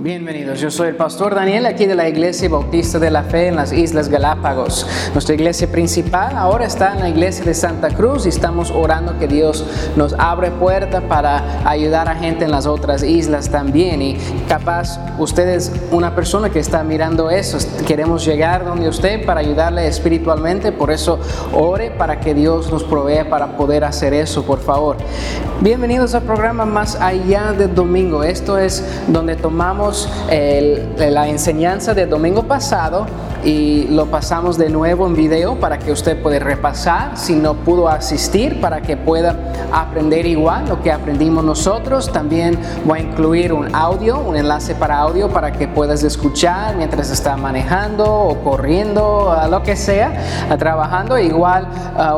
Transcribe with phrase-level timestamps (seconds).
[0.00, 3.56] Bienvenidos, yo soy el pastor Daniel aquí de la Iglesia Bautista de la Fe en
[3.56, 4.86] las Islas Galápagos.
[5.12, 9.26] Nuestra iglesia principal ahora está en la iglesia de Santa Cruz y estamos orando que
[9.26, 9.66] Dios
[9.96, 14.00] nos abre puerta para ayudar a gente en las otras islas también.
[14.00, 14.16] Y
[14.48, 19.88] capaz usted es una persona que está mirando eso, queremos llegar donde usted para ayudarle
[19.88, 21.18] espiritualmente, por eso
[21.52, 24.96] ore para que Dios nos provea para poder hacer eso, por favor.
[25.60, 28.22] Bienvenidos al programa Más Allá del Domingo.
[28.22, 29.87] Esto es donde tomamos
[31.10, 33.06] la enseñanza del domingo pasado
[33.44, 37.88] y lo pasamos de nuevo en video para que usted pueda repasar si no pudo
[37.88, 39.36] asistir, para que pueda
[39.72, 42.12] aprender igual lo que aprendimos nosotros.
[42.12, 47.10] También voy a incluir un audio, un enlace para audio para que puedas escuchar mientras
[47.10, 50.12] está manejando o corriendo, lo que sea,
[50.58, 51.18] trabajando.
[51.18, 51.68] Igual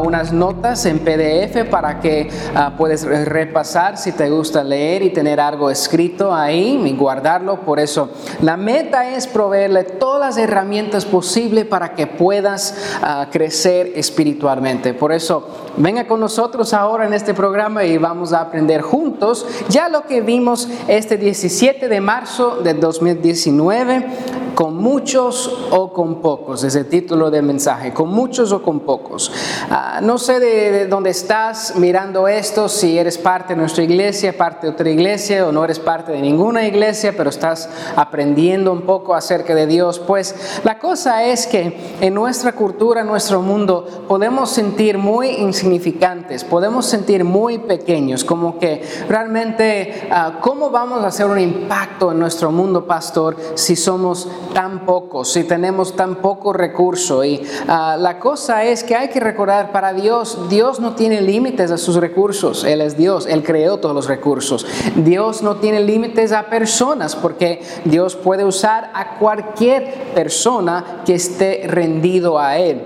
[0.03, 2.31] unas notas en PDF para que
[2.77, 8.11] puedas repasar si te gusta leer y tener algo escrito ahí y guardarlo por eso
[8.41, 14.95] la meta es proveerle todas las herramientas posibles para que puedas ah, crecer espiritualmente.
[14.95, 19.89] Por eso, venga con nosotros ahora en este programa y vamos a aprender juntos ya
[19.89, 26.89] lo que vimos este 17 de marzo del 2019 con muchos o con pocos, es
[26.89, 29.33] título del mensaje, con muchos o con pocos.
[29.71, 34.67] Ah, no sé de, dónde estás mirando esto, si eres parte de nuestra iglesia, parte
[34.67, 39.15] de otra iglesia o no eres parte de ninguna iglesia, pero estás aprendiendo un poco
[39.15, 39.99] acerca de Dios.
[39.99, 46.45] Pues la cosa es que en nuestra cultura, en nuestro mundo, podemos sentir muy insignificantes,
[46.45, 52.19] podemos sentir muy pequeños, como que realmente, ah, ¿cómo vamos a hacer un impacto en
[52.19, 57.25] nuestro mundo, pastor, si somos tan pocos, si tenemos tan poco recurso.
[57.25, 61.71] Y ah, la cosa es que hay que recordar, para Dios, Dios no tiene límites
[61.71, 62.65] a sus recursos.
[62.65, 64.67] Él es Dios, Él creó todos los recursos.
[64.97, 71.65] Dios no tiene límites a personas, porque Dios puede usar a cualquier persona que esté
[71.67, 72.83] rendido a Él.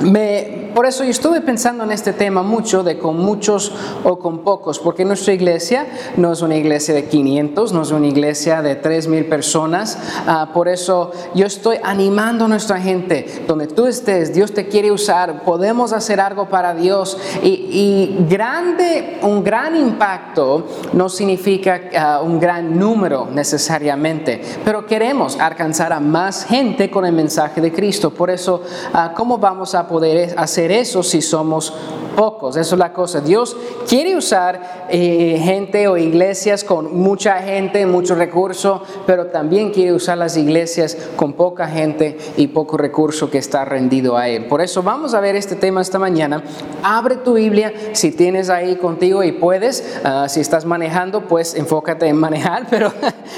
[0.00, 3.72] Me, por eso yo estuve pensando en este tema mucho de con muchos
[4.04, 8.06] o con pocos, porque nuestra iglesia no es una iglesia de 500, no es una
[8.06, 9.98] iglesia de 3.000 personas.
[10.26, 14.90] Ah, por eso yo estoy animando a nuestra gente, donde tú estés, Dios te quiere
[14.92, 17.18] usar, podemos hacer algo para Dios.
[17.42, 25.92] Y, grande, un gran impacto no significa ah, un gran número necesariamente, pero queremos alcanzar
[25.92, 28.10] a más gente con el mensaje de Cristo.
[28.10, 28.62] Por eso,
[28.92, 31.72] ah, ¿cómo vamos a poder hacer eso si somos
[32.12, 32.56] pocos.
[32.56, 33.20] Eso es la cosa.
[33.20, 33.56] Dios
[33.88, 40.18] quiere usar eh, gente o iglesias con mucha gente, mucho recurso, pero también quiere usar
[40.18, 44.46] las iglesias con poca gente y poco recurso que está rendido a Él.
[44.46, 46.42] Por eso vamos a ver este tema esta mañana.
[46.82, 50.00] Abre tu Biblia si tienes ahí contigo y puedes.
[50.04, 52.92] Ah, si estás manejando, pues enfócate en manejar, pero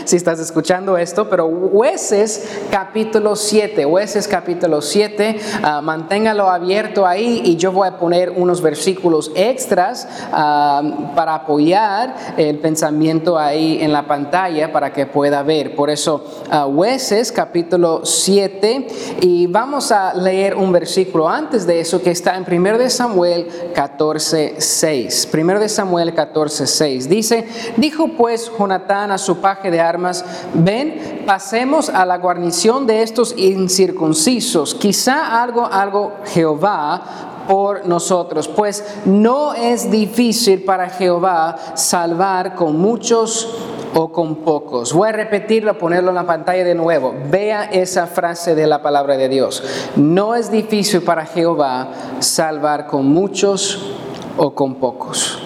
[0.05, 7.14] si estás escuchando esto, pero Hueses capítulo 7, Hueses capítulo 7, ah, manténgalo abierto ahí
[7.23, 10.83] y yo voy a poner unos versículos extras ah,
[11.15, 15.75] para apoyar el pensamiento ahí en la pantalla para que pueda ver.
[15.75, 16.25] Por eso,
[16.69, 18.87] Hueses capítulo 7
[19.21, 23.49] y vamos a leer un versículo antes de eso que está en 1 de Samuel
[23.75, 25.29] 14, 6.
[25.33, 27.09] 1 de Samuel 14, 6.
[27.09, 30.25] Dice, dijo pues Jonatán a su paje de armas,
[30.55, 34.75] ven, pasemos a la guarnición de estos incircuncisos.
[34.75, 37.04] Quizá algo, algo Jehová
[37.49, 43.55] por nosotros, pues no es difícil para Jehová salvar con muchos
[43.95, 44.93] o con pocos.
[44.93, 47.15] Voy a repetirlo, ponerlo en la pantalla de nuevo.
[47.31, 49.63] Vea esa frase de la palabra de Dios.
[49.97, 51.89] No es difícil para Jehová
[52.19, 53.93] salvar con muchos
[54.37, 55.39] o con pocos.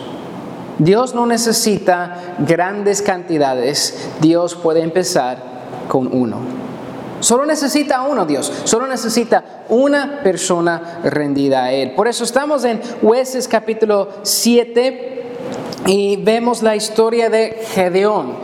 [0.79, 5.39] Dios no necesita grandes cantidades, Dios puede empezar
[5.89, 6.58] con uno.
[7.21, 11.93] Solo necesita uno Dios, solo necesita una persona rendida a Él.
[11.93, 15.23] Por eso estamos en Jueces capítulo 7
[15.87, 18.37] y vemos la historia de Gedeón.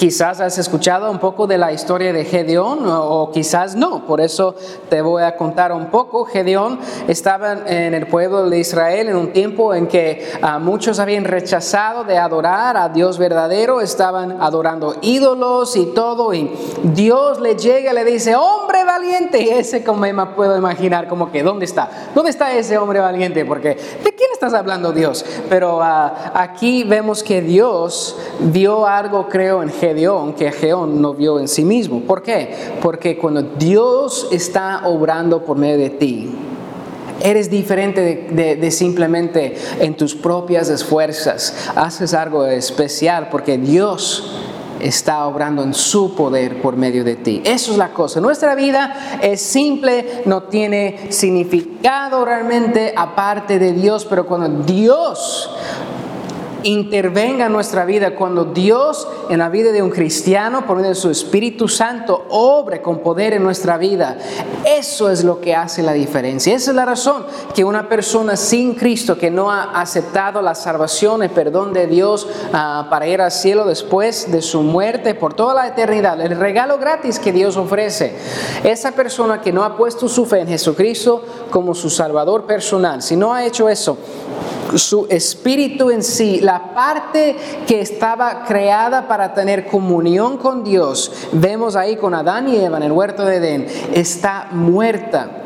[0.00, 4.54] Quizás has escuchado un poco de la historia de Gedeón o, quizás no, por eso
[4.88, 6.24] te voy a contar un poco.
[6.24, 11.24] Gedeón estaba en el pueblo de Israel en un tiempo en que ah, muchos habían
[11.24, 16.50] rechazado de adorar a Dios verdadero, estaban adorando ídolos y todo, y
[16.82, 21.30] Dios le llega y le dice, hombre valiente, y ese como me puedo imaginar como
[21.30, 22.10] que, ¿dónde está?
[22.14, 23.44] ¿Dónde está ese hombre valiente?
[23.44, 25.24] Porque, ¿de quién estás hablando Dios?
[25.48, 31.38] Pero ah, aquí vemos que Dios vio algo, creo, en Gedeón que Geón no vio
[31.38, 32.00] en sí mismo.
[32.00, 32.54] ¿Por qué?
[32.82, 36.30] Porque cuando Dios está obrando por medio de ti,
[37.22, 41.54] Eres diferente de, simplemente en tus propias esfuerzas.
[41.76, 44.24] Haces algo especial porque Dios
[44.80, 47.42] está obrando en su poder por medio de ti.
[47.44, 48.20] Eso es la cosa.
[48.20, 55.50] Nuestra vida es simple, no tiene significado realmente aparte de Dios, pero cuando Dios
[56.62, 60.94] intervenga en nuestra vida, cuando Dios en la vida de un cristiano, por medio de
[60.94, 64.18] su Espíritu Santo, obre con poder en nuestra vida,
[64.66, 66.54] eso es lo que hace la diferencia.
[66.54, 67.24] Esa es la razón
[67.54, 72.26] que una persona sin Cristo, que no ha aceptado la salvación, el perdón de Dios
[72.52, 76.78] ah, para ir al cielo después de su muerte por toda la eternidad, el regalo
[76.78, 78.14] gratis que Dios ofrece,
[78.64, 83.16] esa persona que no ha puesto su fe en Jesucristo como su Salvador personal, si
[83.16, 83.96] no ha hecho eso,
[84.76, 87.36] su espíritu en sí, la parte
[87.66, 92.84] que estaba creada para tener comunión con Dios, vemos ahí con Adán y Eva en
[92.84, 95.39] el huerto de Edén, está muerta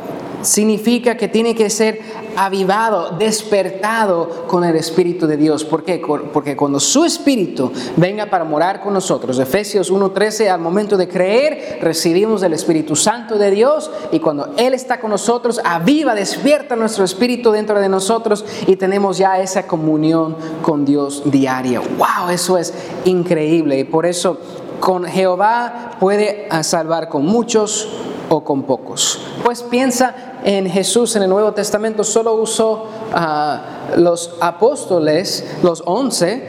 [0.45, 2.01] significa que tiene que ser
[2.37, 5.65] avivado, despertado con el Espíritu de Dios.
[5.65, 6.03] ¿Por qué?
[6.33, 11.79] Porque cuando su Espíritu venga para morar con nosotros, Efesios 1.13, al momento de creer,
[11.81, 17.05] recibimos el Espíritu Santo de Dios y cuando Él está con nosotros, aviva, despierta nuestro
[17.05, 21.81] Espíritu dentro de nosotros y tenemos ya esa comunión con Dios diaria.
[21.81, 22.31] ¡Wow!
[22.31, 22.75] Eso es
[23.05, 24.39] increíble y por eso
[24.81, 27.89] con Jehová puede salvar con muchos
[28.35, 29.21] o con pocos.
[29.45, 30.15] Pues piensa
[30.45, 33.61] en Jesús en el Nuevo Testamento, solo usó a
[33.97, 36.49] los apóstoles, los once,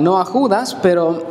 [0.00, 1.22] no a Judas, pero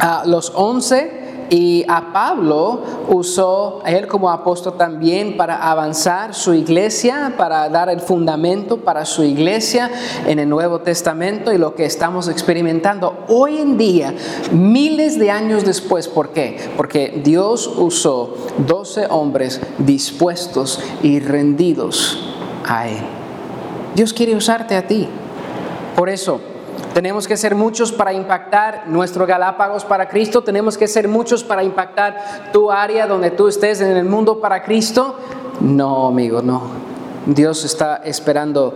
[0.00, 1.23] a los once
[1.54, 8.00] y a Pablo usó él como apóstol también para avanzar su iglesia, para dar el
[8.00, 9.88] fundamento para su iglesia
[10.26, 14.12] en el Nuevo Testamento y lo que estamos experimentando hoy en día,
[14.50, 16.08] miles de años después.
[16.08, 16.58] ¿Por qué?
[16.76, 18.34] Porque Dios usó
[18.66, 22.34] 12 hombres dispuestos y rendidos
[22.66, 23.04] a Él.
[23.94, 25.08] Dios quiere usarte a ti.
[25.94, 26.40] Por eso,
[26.92, 30.42] tenemos que ser muchos para impactar nuestro Galápagos para Cristo.
[30.42, 34.62] Tenemos que ser muchos para impactar tu área donde tú estés en el mundo para
[34.62, 35.16] Cristo.
[35.60, 36.62] No, amigo, no.
[37.26, 38.74] Dios está esperando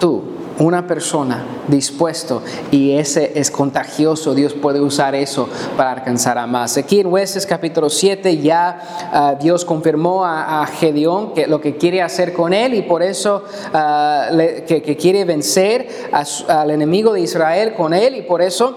[0.00, 6.46] tú una persona dispuesto y ese es contagioso, Dios puede usar eso para alcanzar a
[6.46, 6.76] más.
[6.76, 7.10] Aquí en
[7.48, 8.80] capítulo 7 ya
[9.12, 13.44] ah, Dios confirmó a, Gedeón que lo que quiere hacer con él y por eso
[13.72, 14.28] ah,
[14.66, 15.88] que, quiere vencer
[16.48, 18.74] al enemigo de Israel con él y por eso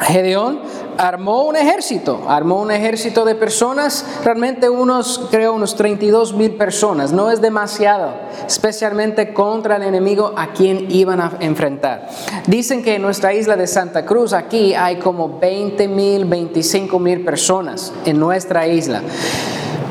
[0.00, 0.60] Gedeón
[0.98, 7.12] armó un ejército, armó un ejército de personas, realmente unos, creo, unos 32 mil personas,
[7.12, 8.12] no es demasiado,
[8.46, 12.08] especialmente contra el enemigo a quien iban a enfrentar.
[12.46, 17.24] Dicen que en nuestra isla de Santa Cruz, aquí hay como 20 mil, 25 mil
[17.24, 19.02] personas en nuestra isla.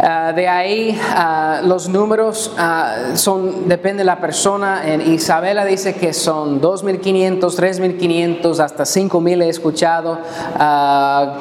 [0.01, 4.81] Ah, de ahí ah, los números uh, son, depende de la persona.
[4.85, 10.19] En Isabela dice que son 2.500, 3.500, hasta 5.000 he escuchado,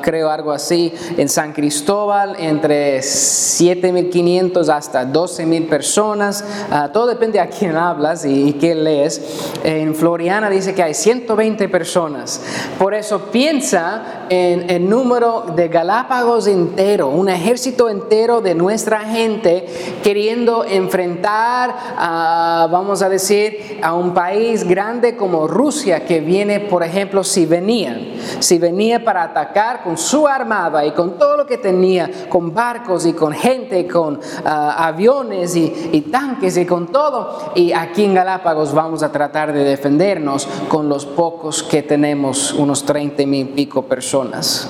[0.03, 0.93] creo algo así.
[1.17, 6.45] En San Cristóbal entre 7.500 hasta 12.000 personas.
[6.93, 9.21] todo depende a quién hablas y, qué lees.
[9.65, 12.41] En Floriana dice que hay 120 personas.
[12.79, 19.67] Por eso piensa en el número de Galápagos entero, un ejército entero de nuestra gente
[20.03, 26.83] queriendo enfrentar, a, vamos a decir, a un país grande como Rusia que viene, por
[26.83, 31.59] ejemplo, si venían, si venía para atacar con su armada y con todo lo que
[31.59, 37.73] tenía, con barcos y con gente, con aviones y, y tanques y con todo, y
[37.73, 43.27] aquí en Galápagos vamos a tratar de defendernos con los pocos que tenemos, unos 30
[43.27, 44.69] mil pico personas.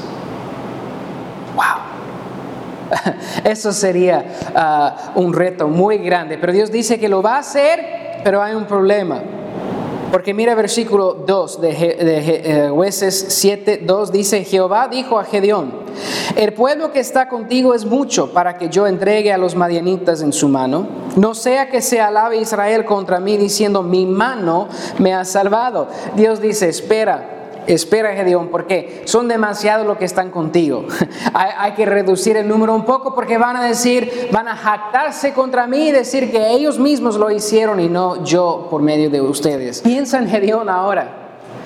[3.44, 6.38] Eso sería ah, un reto muy grande.
[6.38, 9.20] Pero Dios dice que lo va a hacer, pero hay un problema.
[10.10, 15.72] Porque mira versículo 2 de, de, jueces 7, 2 dice, Jehová dijo a Gedeón,
[16.36, 20.34] el pueblo que está contigo es mucho para que yo entregue a los madianitas en
[20.34, 20.86] su mano.
[21.16, 24.68] No sea que se alabe Israel contra mí diciendo, mi mano
[24.98, 25.88] me ha salvado.
[26.14, 27.31] Dios dice, espera
[27.66, 30.86] Espera, Gedeón, porque son demasiados los que están contigo.
[31.34, 35.66] hay, que reducir el número un poco porque van a decir, van a jactarse contra
[35.66, 39.80] mí y decir que ellos mismos lo hicieron y no yo por medio de ustedes.
[39.80, 41.18] Piensa en Gedeón ahora.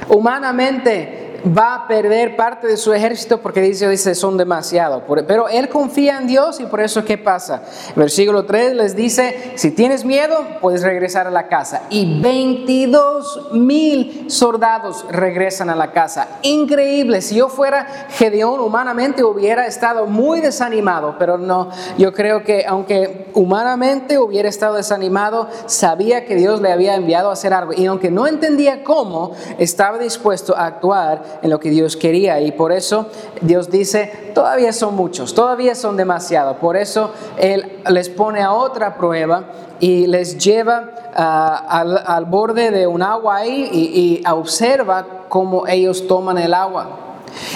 [0.08, 5.02] Humanamente, va a perder parte de su ejército porque dice, dice son demasiado.
[5.26, 7.62] Pero él confía en Dios y por eso ¿qué pasa?
[7.94, 11.82] Versículo 3 les dice, si tienes miedo, puedes regresar a la casa.
[11.90, 16.28] Y 22 mil soldados regresan a la casa.
[16.42, 22.64] Increíble, si yo fuera Gedeón humanamente hubiera estado muy desanimado, pero no, yo creo que
[22.66, 27.72] aunque humanamente hubiera estado desanimado, sabía que Dios le había enviado a hacer algo.
[27.72, 32.40] Y aunque no entendía cómo, estaba dispuesto a actuar en lo que Dios quería.
[32.40, 33.06] Y por eso
[33.40, 36.56] Dios dice, todavía son muchos, todavía son demasiados.
[36.58, 39.44] Por eso Él les pone a otra prueba
[39.80, 46.38] y les lleva ah, al, borde de un agua ahí y, observa cómo ellos toman
[46.38, 47.02] el agua.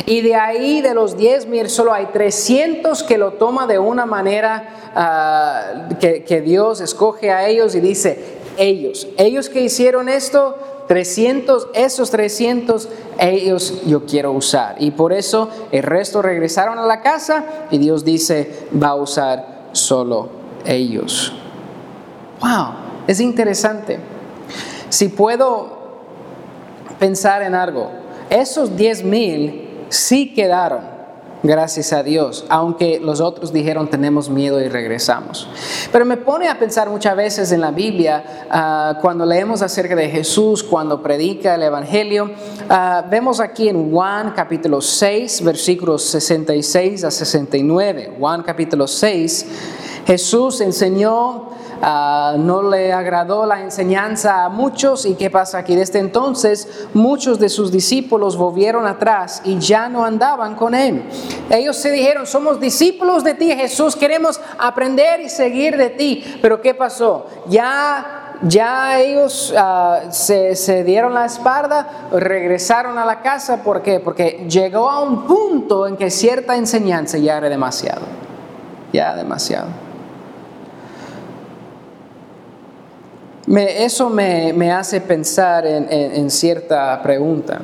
[0.05, 4.05] Y de ahí, de los 10 mil, solo hay 300 que lo toman de una
[4.05, 10.57] manera ah, que Dios escoge a ellos y dice, ellos, ellos que hicieron esto,
[10.91, 12.89] 300, esos 300,
[13.21, 14.75] ellos yo quiero usar.
[14.81, 19.69] Y por eso el resto regresaron a la casa y Dios dice, va a usar
[19.71, 20.31] solo
[20.65, 21.33] ellos.
[22.41, 22.73] Wow,
[23.07, 24.01] es interesante.
[24.89, 25.79] Si puedo
[26.99, 27.93] pensar en algo,
[28.29, 30.81] esos 10 mil sí quedaron,
[31.43, 35.49] gracias a Dios, aunque los otros dijeron tenemos miedo y regresamos.
[35.93, 40.09] Pero me pone a pensar muchas veces en la Biblia, ah, cuando leemos acerca de
[40.09, 42.31] Jesús, cuando predica el Evangelio,
[42.69, 48.17] ah, vemos aquí en Juan capítulo 6, versículos 66 a 69.
[48.19, 49.47] Juan capítulo 6,
[50.07, 55.75] Jesús enseñó Ah, no le agradó la enseñanza a muchos y qué pasa aquí.
[55.75, 61.03] Desde entonces muchos de sus discípulos volvieron atrás y ya no andaban con él.
[61.49, 66.39] Ellos se dijeron, somos discípulos de ti Jesús, queremos aprender y seguir de ti.
[66.43, 67.27] Pero ¿qué pasó?
[67.49, 73.63] Ya ya ellos ah, se, se, dieron la espalda, regresaron a la casa.
[73.63, 74.01] ¿Por qué?
[74.01, 78.03] Porque llegó a un punto en que cierta enseñanza ya era demasiado.
[78.93, 79.90] Ya demasiado.
[83.59, 87.61] Eso me, hace pensar en, cierta pregunta.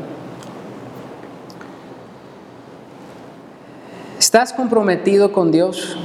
[4.18, 5.96] ¿Estás comprometido con Dios?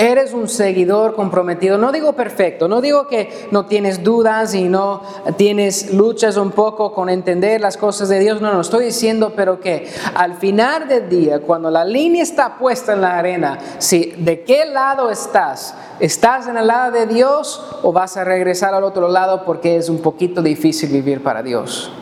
[0.00, 1.76] Eres un seguidor comprometido.
[1.76, 5.02] No digo perfecto, no digo que no tienes dudas y no
[5.36, 8.40] tienes luchas un poco con entender las cosas de Dios.
[8.40, 12.94] No, no, estoy diciendo, pero que al final del día, cuando la línea está puesta
[12.94, 17.92] en la arena, si de qué lado estás, ¿estás en el lado de Dios o
[17.92, 21.92] vas a regresar al otro lado porque es un poquito difícil vivir para Dios?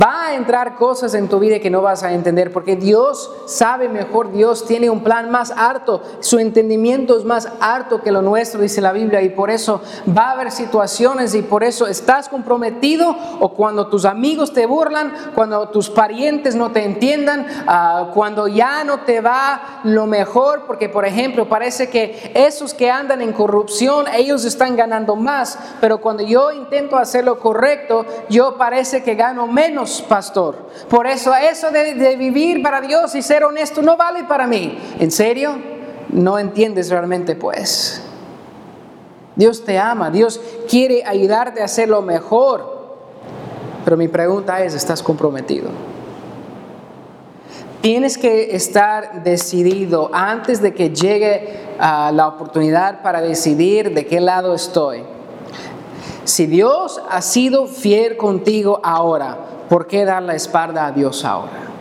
[0.00, 3.88] Va a entrar cosas en tu vida que no vas a entender porque Dios sabe
[3.88, 8.60] mejor, Dios tiene un plan más alto, su entendimiento es más alto que lo nuestro,
[8.60, 9.82] dice la Biblia, y por eso
[10.16, 15.12] va a haber situaciones y por eso estás comprometido o cuando tus amigos te burlan,
[15.34, 20.88] cuando tus parientes no te entiendan, ah, cuando ya no te va lo mejor, porque
[20.88, 26.22] por ejemplo parece que esos que andan en corrupción, ellos están ganando más, pero cuando
[26.22, 30.68] yo intento hacer lo correcto, yo parece que gano menos, pastor.
[30.88, 34.78] Por eso eso de, vivir para Dios y ser honesto no vale para mí.
[34.98, 35.58] ¿En serio?
[36.10, 38.02] No entiendes realmente, pues.
[39.34, 42.82] Dios te ama, Dios quiere ayudarte a hacer lo mejor.
[43.84, 45.70] Pero mi pregunta es, ¿estás comprometido?
[47.80, 54.20] Tienes que estar decidido antes de que llegue ah, la oportunidad para decidir de qué
[54.20, 55.02] lado estoy.
[56.24, 59.38] Si Dios ha sido fiel contigo ahora,
[59.68, 61.72] ¿por qué dar la espalda a Dios ahora?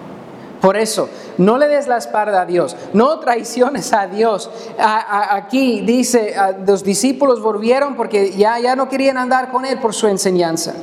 [0.62, 4.50] Por eso, no le des la espalda a Dios, no traiciones a Dios.
[4.77, 6.36] aquí dice,
[6.67, 10.74] los discípulos volvieron porque ya, ya no querían andar con Él por su enseñanza.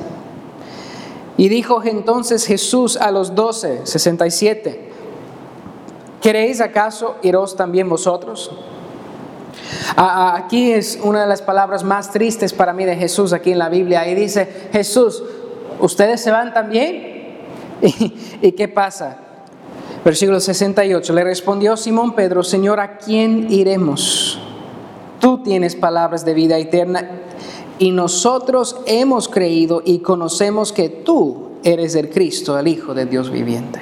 [1.37, 4.89] Y dijo entonces Jesús a los doce, 67,
[6.21, 8.51] ¿queréis acaso iros también vosotros?
[9.95, 13.69] Aquí es una de las palabras más tristes para mí de Jesús aquí en la
[13.69, 14.07] Biblia.
[14.07, 15.23] Y dice, Jesús,
[15.79, 17.37] ¿ustedes se van también?
[18.41, 19.17] ¿Y, qué pasa?
[20.03, 24.39] Versículo 68, le respondió Simón Pedro, Señor, ¿a quién iremos?
[25.19, 27.09] Tú tienes palabras de vida eterna
[27.77, 33.29] y nosotros hemos creído y conocemos que tú eres el Cristo, el Hijo de Dios
[33.29, 33.81] viviente.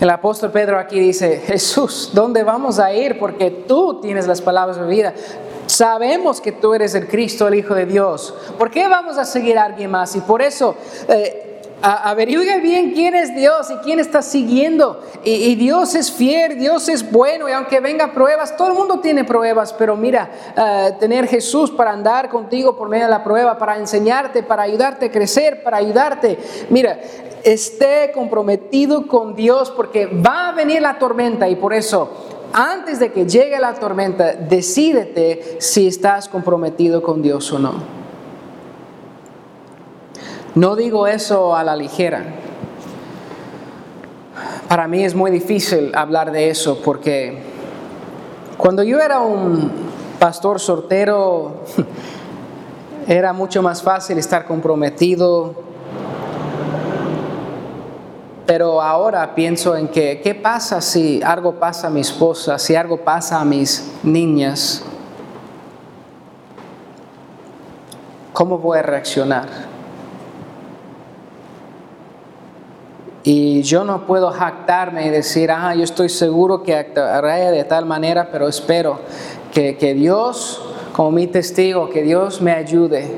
[0.00, 3.18] El apóstol Pedro aquí dice, Jesús, ¿dónde vamos a ir?
[3.18, 5.12] Porque tú tienes las palabras de vida.
[5.66, 8.34] Sabemos que tú eres el Cristo, el Hijo de Dios.
[8.58, 10.16] ¿Por qué vamos a seguir a alguien más?
[10.16, 10.74] Y por eso...
[11.08, 11.46] Eh,
[11.82, 15.00] averigüe bien quién es Dios y quién está siguiendo.
[15.24, 17.48] Y, Dios es fiel, Dios es bueno.
[17.48, 19.72] Y aunque venga pruebas, todo el mundo tiene pruebas.
[19.72, 24.42] Pero mira, eh, tener Jesús para andar contigo por medio de la prueba, para enseñarte,
[24.42, 26.38] para ayudarte a crecer, para ayudarte.
[26.70, 27.00] Mira,
[27.44, 32.10] esté comprometido con Dios porque va a venir la tormenta y por eso
[32.52, 37.99] antes de que llegue la tormenta, decídete si estás comprometido con Dios o no.
[40.54, 42.24] No digo eso a la ligera.
[44.68, 47.42] Para mí es muy difícil hablar de eso porque
[48.56, 49.70] cuando yo era un
[50.18, 51.64] pastor soltero,
[53.08, 55.70] era mucho más fácil estar comprometido
[58.50, 62.96] Pero ahora pienso en que, ¿qué pasa si algo pasa a mi esposa, si algo
[62.96, 64.82] pasa a mis niñas?
[68.32, 69.69] ¿Cómo voy a reaccionar?
[73.32, 77.86] Y yo no puedo jactarme y decir, ah, yo estoy seguro que actuaré de tal
[77.86, 78.98] manera, pero espero
[79.52, 80.60] que, que Dios,
[80.92, 83.08] como mi testigo, que Dios me ayude.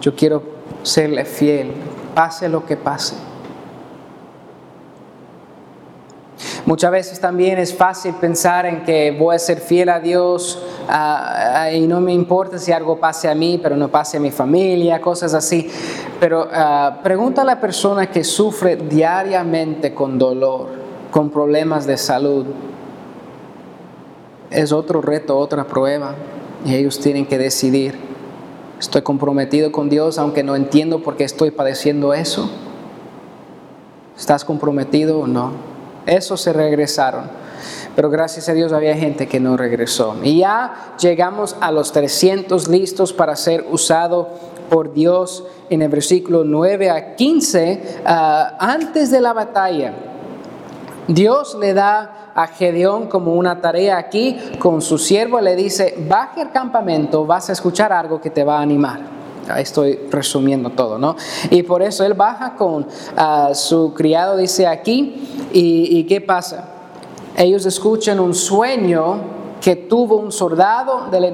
[0.00, 0.42] Yo quiero
[0.82, 1.72] serle fiel,
[2.14, 3.16] pase lo que pase.
[6.66, 11.64] Muchas veces también es fácil pensar en que voy a ser fiel a Dios ah,
[11.64, 14.30] ah, y no me importa si algo pase a mí, pero no pase a mi
[14.30, 15.70] familia, cosas así.
[16.18, 20.68] Pero uh, pregunta a la persona que sufre diariamente con dolor,
[21.10, 22.46] con problemas de salud.
[24.50, 26.14] Es otro reto, otra prueba
[26.64, 27.94] y ellos tienen que decidir.
[28.80, 32.48] Estoy comprometido con Dios aunque no entiendo por qué estoy padeciendo eso.
[34.16, 35.73] ¿Estás comprometido o no?
[36.06, 37.24] Esos se regresaron.
[37.96, 40.16] Pero gracias a Dios había gente que no regresó.
[40.22, 44.28] Y ya llegamos a los 300 listos para ser usado
[44.68, 49.94] por Dios en el versículo 9 a 15, ah, antes de la batalla.
[51.06, 56.40] Dios le da a Gedeón como una tarea aquí con su siervo, le dice, baje
[56.40, 59.23] al campamento, vas a escuchar algo que te va a animar.
[59.48, 61.16] Ahí estoy resumiendo todo, ¿no?
[61.50, 62.86] Y por eso él baja con
[63.16, 66.68] ah, su criado, dice aquí, y, y ¿qué pasa?
[67.36, 69.33] Ellos escuchan un sueño
[69.64, 71.24] que tuvo un soldado del,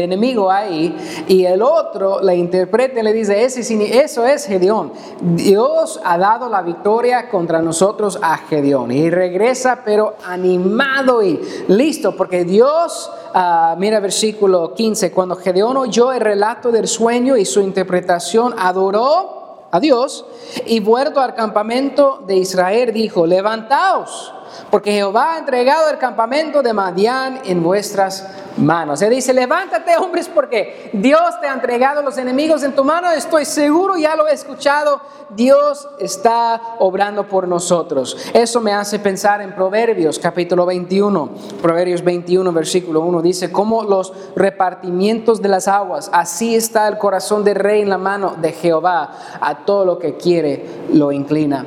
[0.00, 0.94] enemigo ahí
[1.26, 4.92] y el otro le interpreta y le dice, eso es Gedeón.
[5.18, 12.14] Dios ha dado la victoria contra nosotros a Gedeón y regresa pero animado y listo
[12.14, 17.62] porque Dios, uh, mira versículo 15, cuando Gedeón oyó el relato del sueño y su
[17.62, 20.26] interpretación, adoró a Dios
[20.66, 24.34] y vuelto al campamento de Israel dijo, levantaos
[24.70, 29.02] porque Jehová ha entregado el campamento de Madián en vuestras manos.
[29.02, 33.10] Él dice, levántate hombres porque Dios te ha entregado los enemigos en tu mano.
[33.10, 38.16] Estoy seguro, ya lo he escuchado, Dios está obrando por nosotros.
[38.34, 41.30] Eso me hace pensar en Proverbios capítulo 21.
[41.62, 47.44] Proverbios 21 versículo 1 dice, como los repartimientos de las aguas, así está el corazón
[47.44, 49.10] del rey en la mano de Jehová.
[49.40, 51.64] A todo lo que quiere lo inclina.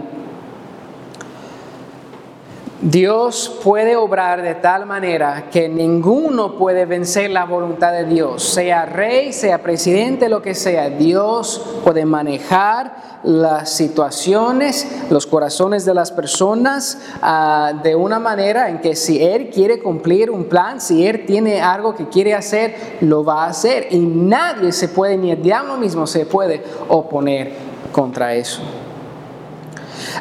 [2.84, 8.86] Dios puede obrar de tal manera que ninguno puede vencer la voluntad de Dios, sea
[8.86, 10.90] rey, sea presidente, lo que sea.
[10.90, 18.82] Dios puede manejar las situaciones, los corazones de las personas ah, de una manera en
[18.82, 23.24] que si Él quiere cumplir un plan, si Él tiene algo que quiere hacer, lo
[23.24, 23.88] va a hacer.
[23.92, 27.54] Y nadie se puede, ni el diablo mismo se puede oponer
[27.94, 28.62] contra eso.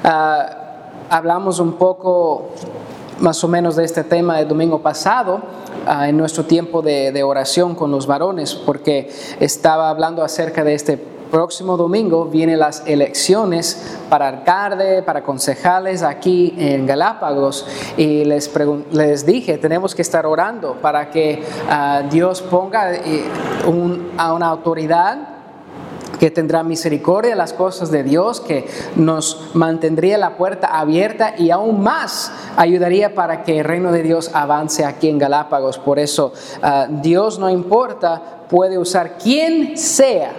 [0.05, 0.62] Uh,
[1.13, 2.49] hablamos un poco
[3.21, 5.43] más o menos de este tema el domingo pasado
[5.87, 10.97] ah, en nuestro tiempo de, oración con los varones, porque estaba hablando acerca de este
[11.31, 17.67] próximo domingo vienen las elecciones para alcalde, para concejales aquí en Galápagos.
[17.97, 18.51] Y les,
[18.91, 23.25] les dije, tenemos que estar orando para que ah, Dios ponga eh,
[24.17, 25.32] a una autoridad
[26.23, 31.51] que tendrá misericordia de las cosas de Dios, que nos mantendría la puerta abierta y
[31.51, 35.79] aún más ayudaría para que el reino de Dios avance aquí en Galápagos.
[35.79, 36.33] Por eso
[36.63, 40.31] ah, Dios no importa, puede usar quien sea.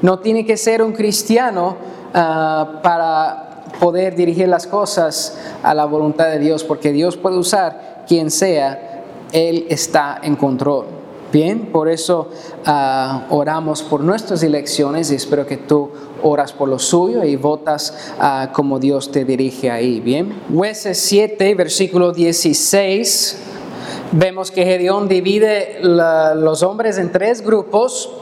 [0.00, 1.76] No tiene que ser un cristiano
[2.14, 8.04] ah, para poder dirigir las cosas a la voluntad de Dios, porque Dios puede usar
[8.08, 11.03] quien sea, Él está en control.
[11.34, 12.28] Bien, por eso
[12.64, 15.90] ah, oramos por nuestras elecciones y espero que tú
[16.22, 19.98] oras por lo suyo y votas ah, como Dios te dirige ahí.
[19.98, 23.36] Bien, Jueces 7, versículo 16,
[24.12, 28.12] vemos que Gedeón divide los hombres en tres grupos.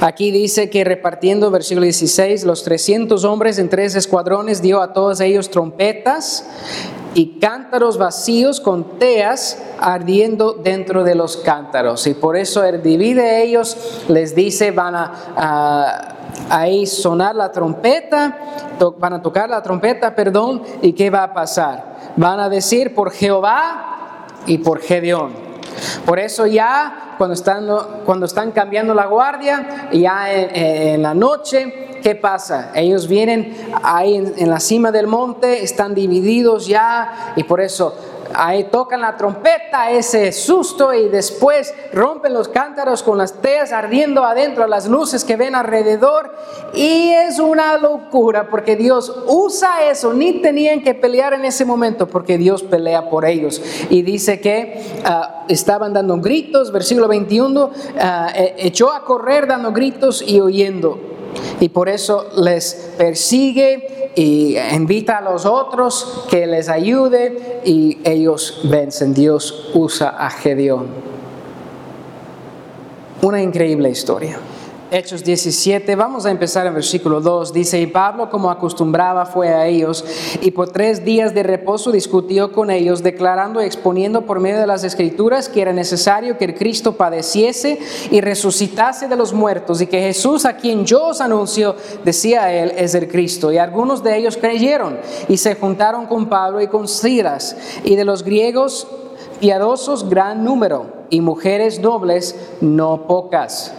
[0.00, 5.20] Aquí dice que repartiendo, versículo 16, los 300 hombres en tres escuadrones dio a todos
[5.20, 6.46] ellos trompetas
[7.14, 12.06] y cántaros vacíos con teas ardiendo dentro de los cántaros.
[12.06, 16.16] Y por eso Él divide ellos, les dice, van a,
[16.48, 18.38] ahí sonar la trompeta,
[18.98, 22.12] van a tocar la trompeta, perdón, y ¿qué va a pasar?
[22.16, 25.49] Van a decir por Jehová y por Gedeón.
[26.04, 27.68] Por eso ya cuando están,
[28.04, 32.72] cuando están cambiando la guardia, ya en, la noche, ¿qué pasa?
[32.74, 37.94] Ellos vienen ahí en, la cima del monte, están divididos ya y por eso
[38.34, 44.24] ahí tocan la trompeta, ese susto y después rompen los cántaros con las teas ardiendo
[44.24, 46.34] adentro, las luces que ven alrededor.
[46.74, 52.06] Y es una locura porque Dios usa eso, ni tenían que pelear en ese momento
[52.06, 53.60] porque Dios pelea por ellos.
[53.90, 59.72] Y dice que ah, estaban dando gritos, versículo 21, ah, e, echó a correr dando
[59.72, 61.19] gritos y oyendo
[61.60, 68.60] y por eso les persigue y invita a los otros que les ayude y ellos
[68.64, 69.14] vencen.
[69.14, 70.88] Dios usa a Gedeón.
[73.22, 74.38] Una increíble historia.
[74.92, 77.52] Hechos 17, vamos a empezar en versículo 2.
[77.52, 80.04] Dice, y Pablo como acostumbraba fue a ellos
[80.40, 84.66] y por tres días de reposo discutió con ellos, declarando y exponiendo por medio de
[84.66, 87.78] las escrituras que era necesario que el Cristo padeciese
[88.10, 92.72] y resucitase de los muertos y que Jesús a quien yo os anuncio, decía él,
[92.76, 93.52] es el Cristo.
[93.52, 94.98] Y algunos de ellos creyeron
[95.28, 98.88] y se juntaron con Pablo y con Silas y de los griegos
[99.38, 103.72] piadosos gran número y mujeres nobles no pocas.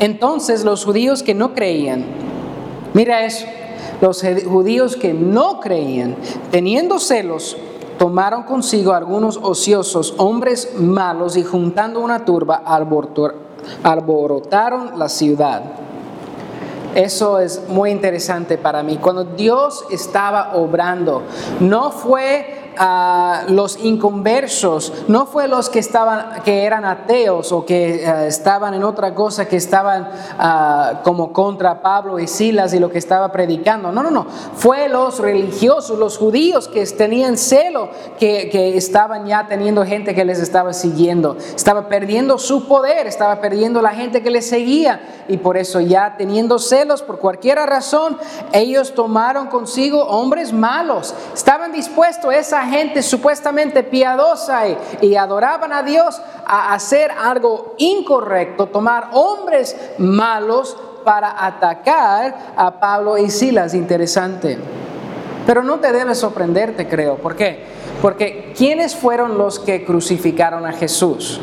[0.00, 2.04] Entonces los judíos que no creían,
[2.94, 3.46] mira eso,
[4.00, 6.16] los judíos que no creían,
[6.50, 7.56] teniendo celos,
[7.98, 12.62] tomaron consigo algunos ociosos, hombres malos, y juntando una turba,
[13.82, 15.62] alborotaron la ciudad.
[16.94, 18.96] Eso es muy interesante para mí.
[18.96, 21.22] Cuando Dios estaba obrando,
[21.60, 22.65] no fue
[23.48, 28.84] los inconversos, no fue los que estaban, que eran ateos o que eh, estaban en
[28.84, 30.08] otra cosa, que estaban
[30.38, 33.92] ah, como contra Pablo y Silas y lo que estaba predicando.
[33.92, 34.26] No, no, no.
[34.56, 40.24] Fue los religiosos, los judíos que tenían celo, que, que estaban ya teniendo gente que
[40.24, 41.36] les estaba siguiendo.
[41.54, 45.24] Estaba perdiendo su poder, estaba perdiendo la gente que les seguía.
[45.28, 48.18] Y por eso ya teniendo celos por cualquier razón,
[48.52, 51.14] ellos tomaron consigo hombres malos.
[51.34, 54.62] Estaban dispuestos, esa gente supuestamente piadosa
[55.00, 63.16] y, adoraban a Dios a hacer algo incorrecto, tomar hombres malos para atacar a Pablo
[63.16, 63.74] y Silas.
[63.74, 64.58] Interesante.
[65.46, 67.16] Pero no te debe sorprenderte, creo.
[67.16, 67.64] ¿Por qué?
[68.02, 71.40] Porque ¿quiénes fueron los que crucificaron a Jesús?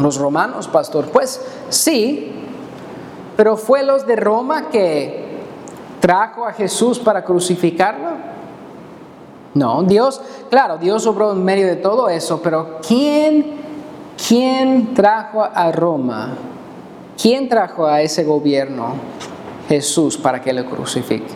[0.00, 1.06] Los romanos, pastor.
[1.06, 2.32] Pues sí,
[3.36, 5.24] pero fue los de Roma que
[6.00, 8.33] trajo a Jesús para crucificarlo.
[9.54, 13.54] No, Dios, claro, Dios obró en medio de todo eso, pero ¿quién,
[14.28, 16.34] quién trajo a Roma?
[17.20, 18.94] ¿Quién trajo a ese gobierno?
[19.68, 21.32] Jesús para que le crucifique.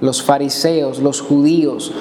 [0.00, 1.92] Los fariseos, los judíos,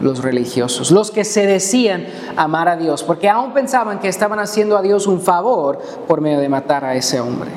[0.00, 4.76] los religiosos, los que se decían amar a Dios, porque aún pensaban que estaban haciendo
[4.76, 7.50] a Dios un favor por medio de matar a ese hombre,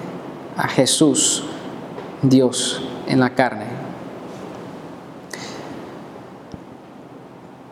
[0.58, 1.44] a Jesús,
[2.24, 3.81] Dios en la carne.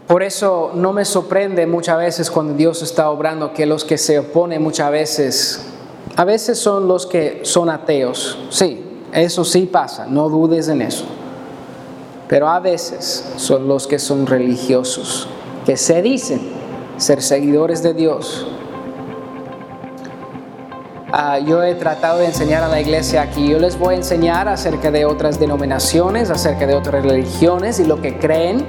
[0.09, 4.17] Por eso no me sorprende muchas veces cuando Dios está obrando que los que se
[4.17, 5.61] oponen muchas veces,
[6.15, 8.39] a veces son los que son ateos.
[8.49, 11.05] Sí, eso sí pasa, no dudes en eso.
[12.27, 15.27] Pero a veces son los que son religiosos,
[15.63, 16.41] que se dicen
[16.97, 18.47] ser seguidores de Dios.
[21.11, 23.47] Ah, yo he tratado de enseñar a la iglesia aquí.
[23.47, 28.01] Yo les voy a enseñar acerca de otras denominaciones, acerca de otras religiones y lo
[28.01, 28.65] que creen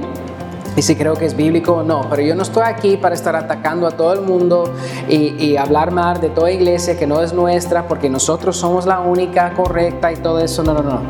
[0.76, 2.06] y si creo que es bíblico o no.
[2.11, 4.72] Pero yo no estoy aquí para estar atacando a todo el mundo
[5.09, 9.52] y, hablar mal de toda iglesia que no es nuestra porque nosotros somos la única
[9.54, 10.62] correcta y todo eso.
[10.62, 11.00] No, no, no.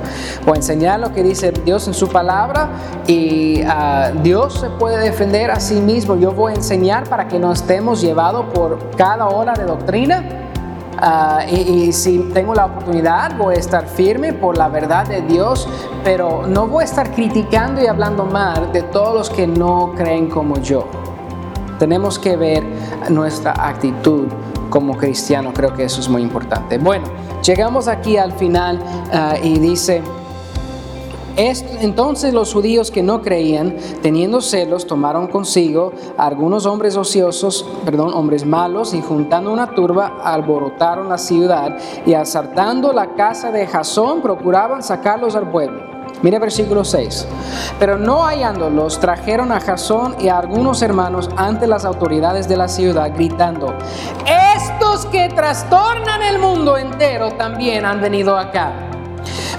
[0.44, 2.68] Voy a enseñar lo que dice Dios en su palabra
[3.06, 6.16] y ah, Dios se puede defender a sí mismo.
[6.16, 10.39] Yo voy a enseñar para que no estemos llevados por cada hora de doctrina
[11.02, 15.66] Ah, y, si tengo la oportunidad voy a estar firme por la verdad de Dios,
[16.04, 20.28] pero no voy a estar criticando y hablando mal de todos los que no creen
[20.28, 20.86] como yo.
[21.78, 22.62] Tenemos que ver
[23.08, 24.28] nuestra actitud
[24.68, 26.76] como cristiano, creo que eso es muy importante.
[26.76, 27.06] Bueno,
[27.42, 28.78] llegamos aquí al final
[29.12, 30.02] ah, y dice...
[31.36, 38.12] Entonces los judíos que no creían, teniendo celos, tomaron consigo a algunos hombres ociosos, perdón,
[38.14, 44.22] hombres malos, y juntando una turba, alborotaron la ciudad y asaltando la casa de Jasón,
[44.22, 46.00] procuraban sacarlos al pueblo.
[46.22, 47.26] Mire versículo 6.
[47.78, 52.68] Pero no hallándolos, trajeron a Jasón y a algunos hermanos ante las autoridades de la
[52.68, 53.74] ciudad, gritando,
[54.54, 58.89] estos que trastornan el mundo entero también han venido acá.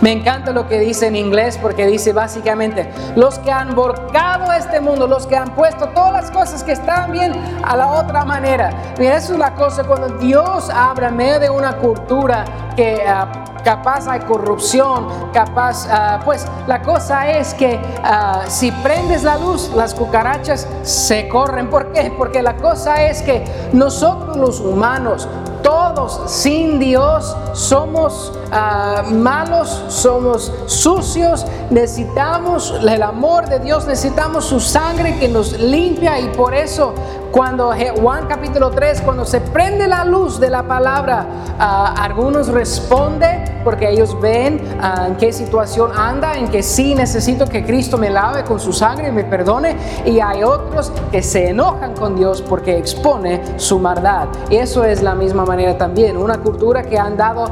[0.02, 4.82] Me encanta lo que dice en inglés porque dice básicamente, los que han volcado este
[4.82, 7.34] mundo, los que han puesto todas las cosas que están bien
[7.64, 8.72] a la otra manera.
[8.98, 13.04] Mira, eso es la cosa cuando Dios habla en medio de una cultura que...
[13.08, 19.38] Ah, capaz hay corrupción, capaz, ah, pues la cosa es que ah, si prendes la
[19.38, 21.70] luz, las cucarachas se corren.
[21.70, 22.12] ¿Por qué?
[22.18, 25.28] Porque la cosa es que nosotros los humanos,
[25.62, 34.60] todos sin Dios, somos ah, malos, somos sucios, necesitamos el amor de Dios, necesitamos su
[34.60, 36.94] sangre que nos limpia y por eso
[37.32, 41.26] cuando Juan capítulo 3, cuando se prende la luz de la palabra,
[41.58, 47.64] algunos responden porque ellos ven ah, en qué situación anda, en que sí necesito que
[47.64, 49.76] Cristo me lave con su sangre y me perdone.
[50.06, 54.28] Y hay otros que se enojan con Dios porque expone su maldad.
[54.50, 56.18] Y eso es la misma manera también.
[56.18, 57.46] Una cultura que ha andado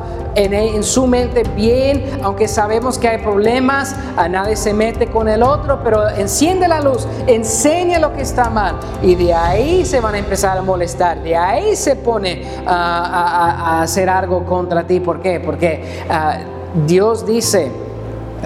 [0.45, 5.43] en, su mente bien, aunque sabemos que hay problemas, a nadie se mete con el
[5.43, 8.75] otro, pero enciende la luz, enseña lo que está mal.
[9.02, 13.82] Y de ahí se van a empezar a molestar, de ahí se pone a, a
[13.82, 14.99] hacer algo contra ti.
[14.99, 15.39] ¿Por qué?
[15.39, 15.69] Porque
[16.10, 16.39] Ah,
[16.88, 17.71] Dios dice,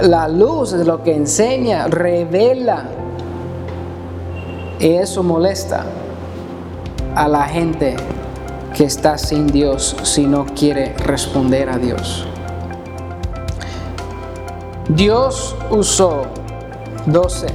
[0.01, 2.85] la luz es lo que enseña, revela.
[4.79, 5.85] Y eso molesta
[7.15, 7.95] a la gente
[8.73, 12.25] que está sin Dios si no quiere responder a Dios.
[14.89, 16.23] Dios usó
[17.05, 17.47] 12.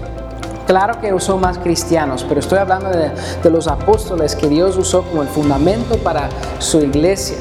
[0.66, 3.10] Claro que usó más cristianos, pero estoy hablando de,
[3.42, 6.28] de los apóstoles que Dios usó como el fundamento para
[6.58, 7.36] su iglesia.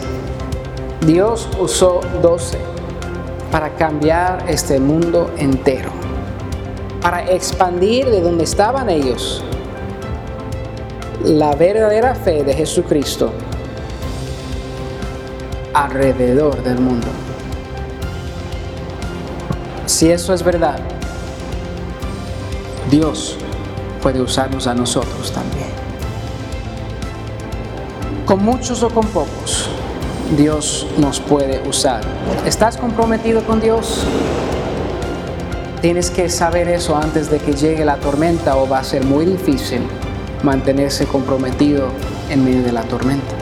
[1.06, 2.58] Dios usó 12
[3.52, 5.90] para cambiar este mundo entero,
[7.02, 9.44] para expandir de donde estaban ellos
[11.24, 13.32] la verdadera fe de Jesucristo
[15.84, 17.08] alrededor del mundo.
[19.86, 20.80] Si eso es verdad,
[22.90, 23.38] Dios
[24.02, 25.68] puede usarnos a nosotros también.
[28.26, 29.70] Con muchos o con pocos,
[30.36, 32.02] Dios nos puede usar.
[32.46, 34.04] ¿Estás comprometido con Dios?
[35.82, 39.26] Tienes que saber eso antes de que llegue la tormenta o va a ser muy
[39.26, 39.82] difícil
[40.42, 41.90] mantenerse comprometido
[42.32, 43.36] en medio de la tormenta.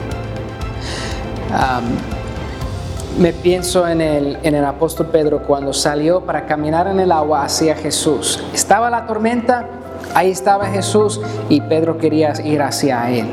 [3.18, 7.44] Me pienso en el, en el apóstol Pedro cuando salió para caminar en el agua
[7.44, 8.42] hacia Jesús.
[8.52, 9.66] Estaba la tormenta,
[10.14, 13.26] ahí estaba Jesús y Pedro quería ir hacia él.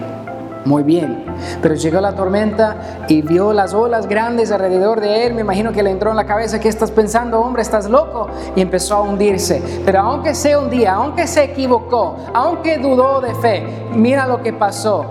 [0.66, 1.26] Muy bien.
[1.62, 5.34] Pero llegó la tormenta y vio las olas grandes alrededor de él.
[5.34, 7.62] Me imagino que le entró en la cabeza, ¿qué estás pensando, hombre?
[7.62, 8.30] ¿Estás loco?
[8.56, 9.62] Y empezó a hundirse.
[9.86, 15.06] Pero aunque se hundía, aunque se equivocó, aunque dudó de fe, mira lo que pasó.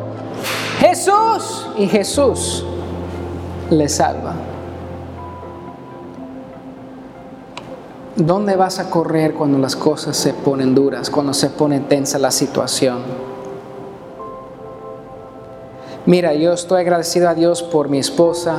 [0.78, 2.64] Jesús y Jesús
[3.68, 4.51] le salva.
[8.16, 12.30] ¿Dónde vas a correr cuando las cosas se ponen duras, cuando se pone tensa la
[12.30, 12.98] situación?
[16.04, 18.56] Mira, yo estoy agradecido a Dios por mi esposa,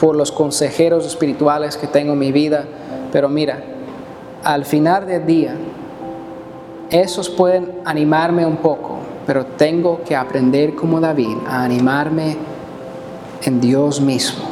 [0.00, 2.64] por los consejeros espirituales que tengo en mi vida,
[3.12, 3.62] pero mira,
[4.42, 5.54] al final del día,
[6.90, 8.96] esos pueden animarme un poco,
[9.28, 12.36] pero tengo que aprender como David a animarme
[13.42, 14.44] en Dios mismo,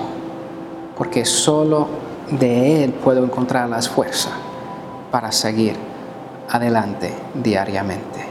[0.97, 2.04] porque solo
[2.39, 4.33] de Él puedo encontrar las fuerzas
[5.11, 5.75] para seguir
[6.51, 8.25] adelante diariamente.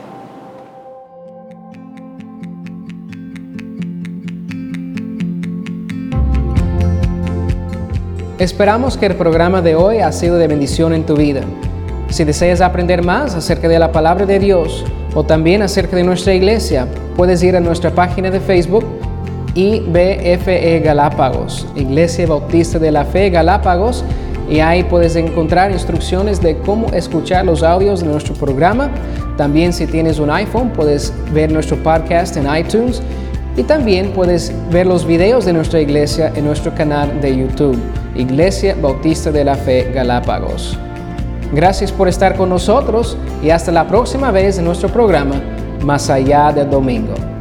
[8.40, 11.42] Esperamos que el programa de hoy ha sido de bendición en tu vida.
[12.10, 14.84] Si deseas aprender más acerca de la palabra de Dios
[15.16, 18.86] o también acerca de nuestra iglesia, puedes ir a nuestra página de Facebook
[19.56, 24.04] IBFE Galápagos, Iglesia Bautista de la Fe Galápagos,
[24.50, 28.90] y ahí puedes encontrar instrucciones de cómo escuchar los audios de nuestro programa.
[29.38, 33.02] También si tienes un iPhone, puedes ver nuestro podcast en iTunes
[33.56, 37.80] y también puedes ver los videos de nuestra iglesia en nuestro canal de YouTube.
[38.16, 40.78] Iglesia Bautista de la Fe Galápagos.
[41.54, 45.36] Gracias por estar con nosotros y hasta la próxima vez en nuestro programa
[45.84, 47.33] Más allá del domingo.